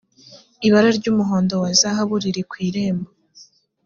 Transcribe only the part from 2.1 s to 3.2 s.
riri kwirembo